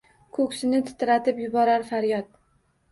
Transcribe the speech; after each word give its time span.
Ko’ksini 0.37 0.79
titratib 0.89 1.45
yuborar 1.45 1.89
faryod. 1.93 2.35